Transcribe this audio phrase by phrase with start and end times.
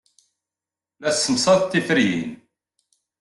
[1.01, 2.31] La tessemsaded tiferyin.